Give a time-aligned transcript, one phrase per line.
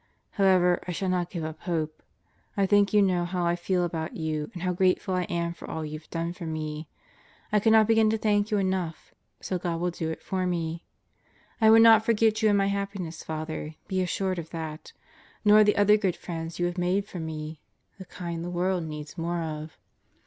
[0.31, 2.01] However, I shall not give up hope....
[2.57, 5.69] I think you know how I feel about you and how grateful I am for
[5.69, 6.87] all you've done for me.
[7.51, 10.85] I cannot begin to thank you enough, so God will do it for me,
[11.61, 14.91] I will not forget you in my happiness, Father; be assured of that.
[15.45, 17.61] Nor the other good friends you have made for me...
[17.99, 19.77] the kind the world needs more of.